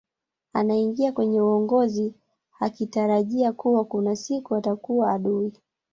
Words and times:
anaingia 0.53 1.11
kwenye 1.11 1.41
uongozi 1.41 2.13
hakitarajia 2.51 3.53
kuwa 3.53 3.85
kuna 3.85 4.15
siku 4.15 4.55
atakua 4.55 5.13
adui 5.13 5.53